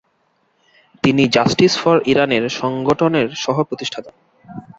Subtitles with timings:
[1.03, 4.11] তিনি Justice for ইরানের সংগঠনের সহ-প্রতিষ্ঠাতা।